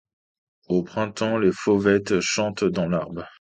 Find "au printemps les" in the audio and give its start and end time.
0.67-1.51